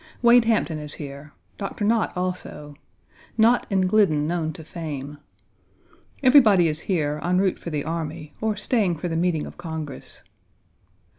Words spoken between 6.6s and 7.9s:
is here, en route for the